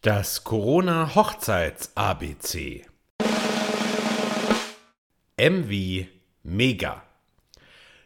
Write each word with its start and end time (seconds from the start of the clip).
Das 0.00 0.44
Corona-Hochzeits-ABC. 0.44 2.86
M 5.36 5.68
Mega. 6.44 7.02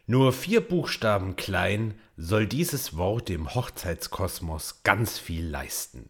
Nur 0.07 0.33
vier 0.33 0.61
Buchstaben 0.61 1.35
klein 1.35 1.93
soll 2.17 2.47
dieses 2.47 2.97
Wort 2.97 3.29
im 3.29 3.53
Hochzeitskosmos 3.53 4.81
ganz 4.81 5.19
viel 5.19 5.47
leisten. 5.47 6.09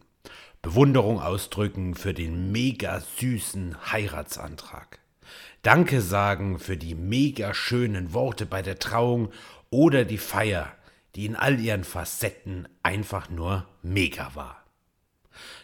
Bewunderung 0.61 1.19
ausdrücken 1.19 1.96
für 1.96 2.13
den 2.13 2.54
mega 2.54 3.02
süßen 3.02 3.92
Heiratsantrag. 3.92 5.00
Danke 5.63 6.00
sagen 6.00 6.60
für 6.60 6.78
die 6.78 6.96
mega 6.96 7.54
schönen 7.54 8.13
Worte 8.13 8.46
bei 8.46 8.62
der 8.62 8.79
Trauung 8.79 9.34
oder 9.70 10.06
die 10.06 10.18
Feier, 10.18 10.72
die 11.15 11.26
in 11.26 11.36
all 11.36 11.60
ihren 11.60 11.84
Facetten 11.84 12.70
einfach 12.84 13.29
nur 13.29 13.68
mega 13.81 14.34
war. 14.34 14.62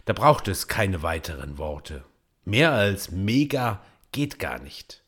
Da 0.10 0.14
braucht 0.14 0.48
es 0.48 0.68
keine 0.68 1.04
weiteren 1.04 1.60
Worte. 1.60 2.04
Mehr 2.44 2.72
als 2.72 3.12
mega 3.12 3.80
geht 4.12 4.40
gar 4.40 4.58
nicht. 4.58 5.04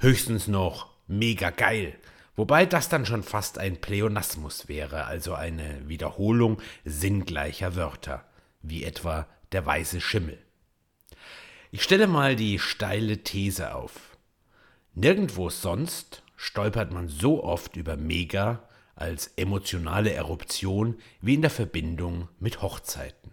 Höchstens 0.00 0.48
noch 0.48 0.90
mega 1.06 1.50
geil, 1.50 1.96
wobei 2.34 2.66
das 2.66 2.88
dann 2.88 3.06
schon 3.06 3.22
fast 3.22 3.58
ein 3.58 3.80
Pleonasmus 3.80 4.66
wäre, 4.66 5.04
also 5.04 5.34
eine 5.34 5.88
Wiederholung 5.88 6.60
sinngleicher 6.84 7.76
Wörter, 7.76 8.24
wie 8.62 8.82
etwa 8.82 9.28
der 9.52 9.64
weiße 9.64 10.00
Schimmel. 10.00 10.38
Ich 11.70 11.84
stelle 11.84 12.08
mal 12.08 12.34
die 12.34 12.58
steile 12.58 13.18
These 13.18 13.76
auf. 13.76 14.16
Nirgendwo 14.94 15.50
sonst 15.50 16.24
stolpert 16.34 16.90
man 16.90 17.06
so 17.06 17.44
oft 17.44 17.76
über 17.76 17.96
mega 17.96 18.68
als 18.96 19.28
emotionale 19.36 20.12
Eruption 20.12 20.98
wie 21.20 21.34
in 21.34 21.42
der 21.42 21.50
Verbindung 21.50 22.28
mit 22.40 22.60
Hochzeiten. 22.60 23.31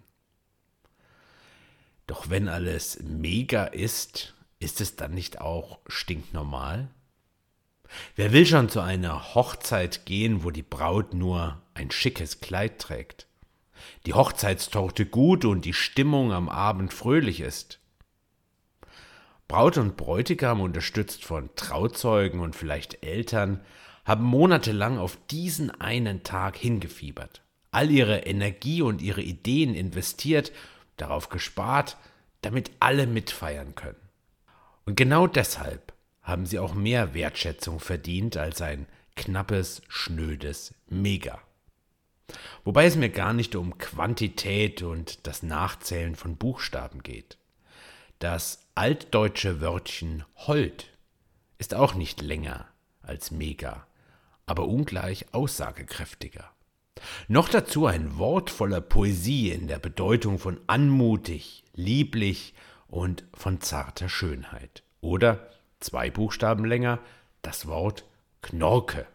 Wenn 2.29 2.47
alles 2.47 2.99
mega 3.01 3.63
ist, 3.63 4.35
ist 4.59 4.81
es 4.81 4.95
dann 4.95 5.15
nicht 5.15 5.41
auch 5.41 5.79
stinknormal? 5.87 6.87
Wer 8.15 8.31
will 8.31 8.45
schon 8.45 8.69
zu 8.69 8.81
einer 8.81 9.33
Hochzeit 9.33 10.05
gehen, 10.05 10.43
wo 10.43 10.51
die 10.51 10.61
Braut 10.61 11.15
nur 11.15 11.59
ein 11.73 11.89
schickes 11.89 12.39
Kleid 12.39 12.77
trägt? 12.77 13.25
Die 14.05 14.13
Hochzeitstorte 14.13 15.07
gut 15.07 15.43
und 15.43 15.65
die 15.65 15.73
Stimmung 15.73 16.31
am 16.31 16.49
Abend 16.49 16.93
fröhlich 16.93 17.39
ist? 17.39 17.79
Braut 19.47 19.79
und 19.79 19.97
Bräutigam, 19.97 20.61
unterstützt 20.61 21.25
von 21.25 21.49
Trauzeugen 21.55 22.41
und 22.41 22.55
vielleicht 22.55 23.03
Eltern, 23.03 23.59
haben 24.05 24.23
monatelang 24.23 24.99
auf 24.99 25.17
diesen 25.31 25.71
einen 25.81 26.21
Tag 26.21 26.57
hingefiebert, 26.57 27.41
all 27.71 27.89
ihre 27.89 28.19
Energie 28.19 28.83
und 28.83 29.01
ihre 29.01 29.23
Ideen 29.23 29.73
investiert 29.73 30.51
darauf 30.95 31.29
gespart, 31.29 31.97
damit 32.41 32.71
alle 32.79 33.07
mitfeiern 33.07 33.75
können. 33.75 34.09
Und 34.85 34.95
genau 34.95 35.27
deshalb 35.27 35.93
haben 36.21 36.45
sie 36.45 36.59
auch 36.59 36.73
mehr 36.73 37.13
Wertschätzung 37.13 37.79
verdient 37.79 38.37
als 38.37 38.61
ein 38.61 38.87
knappes, 39.15 39.81
schnödes 39.87 40.73
Mega. 40.87 41.41
Wobei 42.63 42.85
es 42.85 42.95
mir 42.95 43.09
gar 43.09 43.33
nicht 43.33 43.55
um 43.55 43.77
Quantität 43.77 44.81
und 44.83 45.25
das 45.27 45.43
Nachzählen 45.43 46.15
von 46.15 46.37
Buchstaben 46.37 47.03
geht. 47.03 47.37
Das 48.19 48.67
altdeutsche 48.75 49.61
Wörtchen 49.61 50.25
Hold 50.35 50.91
ist 51.57 51.73
auch 51.73 51.95
nicht 51.95 52.21
länger 52.21 52.67
als 53.01 53.31
Mega, 53.31 53.87
aber 54.45 54.67
ungleich 54.67 55.33
aussagekräftiger. 55.33 56.51
Noch 57.27 57.49
dazu 57.49 57.85
ein 57.85 58.17
Wort 58.17 58.49
voller 58.49 58.81
Poesie 58.81 59.51
in 59.51 59.67
der 59.67 59.79
Bedeutung 59.79 60.39
von 60.39 60.59
anmutig, 60.67 61.63
lieblich 61.73 62.53
und 62.87 63.23
von 63.33 63.61
zarter 63.61 64.09
Schönheit. 64.09 64.83
Oder 65.01 65.49
zwei 65.79 66.09
Buchstaben 66.09 66.65
länger 66.65 66.99
das 67.41 67.67
Wort 67.67 68.05
Knorke. 68.41 69.05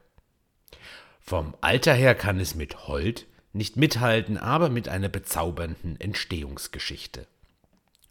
Vom 1.21 1.55
Alter 1.61 1.95
her 1.95 2.15
kann 2.15 2.39
es 2.41 2.55
mit 2.55 2.87
Hold 2.87 3.27
nicht 3.53 3.77
mithalten, 3.77 4.37
aber 4.37 4.69
mit 4.69 4.89
einer 4.89 5.09
bezaubernden 5.09 5.99
Entstehungsgeschichte. 6.01 7.27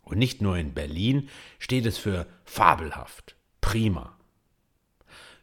Und 0.02 0.18
nicht 0.18 0.42
nur 0.42 0.58
in 0.58 0.74
Berlin 0.74 1.30
steht 1.60 1.86
es 1.86 1.98
für 1.98 2.26
fabelhaft, 2.46 3.36
prima. 3.62 4.13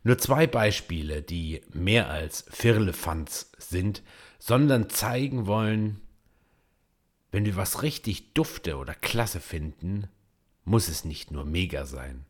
Nur 0.02 0.18
zwei 0.18 0.46
Beispiele, 0.46 1.22
die 1.22 1.60
mehr 1.72 2.08
als 2.08 2.44
Firlefanz 2.50 3.52
sind, 3.58 4.02
sondern 4.38 4.88
zeigen 4.88 5.46
wollen, 5.46 6.00
wenn 7.30 7.44
wir 7.44 7.56
was 7.56 7.82
richtig 7.82 8.32
dufte 8.32 8.76
oder 8.76 8.94
klasse 8.94 9.40
finden, 9.40 10.08
muss 10.64 10.88
es 10.88 11.04
nicht 11.04 11.30
nur 11.30 11.44
mega 11.44 11.84
sein. 11.84 12.24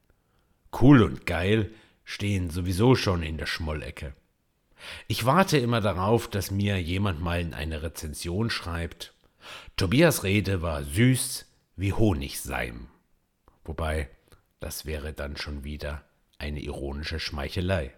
Cool 0.79 1.03
und 1.03 1.27
geil 1.27 1.71
stehen 2.05 2.51
sowieso 2.51 2.97
schon 2.97 3.23
in 3.23 3.39
der 3.39 3.47
Schmollecke. 3.47 4.15
Ich 5.09 5.25
warte 5.25 5.59
immer 5.59 5.81
darauf, 5.81 6.29
dass 6.29 6.51
mir 6.51 6.81
jemand 6.81 7.21
mal 7.21 7.41
in 7.41 7.55
eine 7.55 7.83
Rezension 7.83 8.51
schreibt, 8.51 9.15
Tobias 9.77 10.23
Rede 10.25 10.63
war 10.63 10.83
süß 10.85 11.47
wie 11.77 11.93
Honigseim. 11.93 12.89
Wobei, 13.65 14.11
das 14.59 14.85
wäre 14.87 15.13
dann 15.13 15.37
schon 15.37 15.65
wieder 15.65 16.05
eine 16.41 16.61
ironische 16.61 17.21
Schmeichelei. 17.21 17.93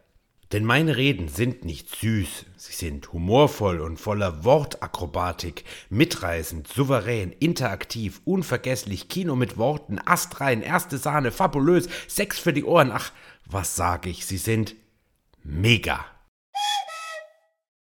Denn 0.53 0.67
meine 0.67 0.99
Reden 0.99 1.29
sind 1.29 1.65
nicht 1.65 1.89
süß, 1.97 2.45
sie 2.57 2.73
sind 2.73 3.11
humorvoll 3.15 3.81
und 3.81 3.99
voller 3.99 4.45
Wortakrobatik, 4.45 5.65
mitreißend, 5.89 6.69
souverän, 6.69 7.33
interaktiv, 7.33 8.21
unvergesslich, 8.27 9.09
Kino 9.09 9.35
mit 9.35 9.57
Worten, 9.57 9.99
astrein, 10.05 10.61
erste 10.61 10.99
Sahne, 10.99 11.33
fabulös, 11.33 11.89
Sex 12.07 12.39
für 12.39 12.53
die 12.53 12.65
Ohren, 12.65 12.91
ach, 12.93 13.13
was 13.47 13.77
sag 13.77 14.07
ich, 14.07 14.27
sie 14.27 14.37
sind 14.37 14.75
mega. 15.43 16.05